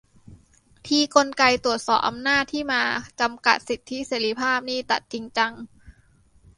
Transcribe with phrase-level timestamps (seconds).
[0.85, 2.83] ทีกลไกตรวจสอบอำนาจที่มา
[3.19, 5.53] จำกัดสิทธิเสรีภาพนี่ตัดทิ้งจัง